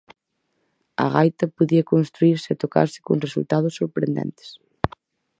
A 1.03 1.05
gaita 1.15 1.45
podía 1.57 1.89
construírse 1.93 2.49
e 2.51 2.59
tocarse 2.63 2.99
con 3.07 3.23
resultados 3.25 3.77
sorprendentes. 3.79 4.49